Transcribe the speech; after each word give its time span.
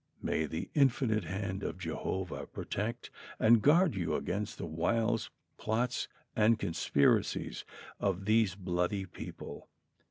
may 0.19 0.47
the 0.47 0.67
Infinite 0.73 1.25
hand 1.25 1.61
of 1.61 1.77
Jehovah 1.77 2.47
protect 2.47 3.11
and 3.37 3.61
guard 3.61 3.93
you 3.93 4.15
against 4.15 4.57
the 4.57 4.65
wiles, 4.65 5.29
plots 5.59 6.07
and 6.35 6.57
con 6.57 6.71
spiracies 6.73 7.65
of 7.99 8.25
these 8.25 8.55
bloody 8.55 9.05
people. 9.05 9.69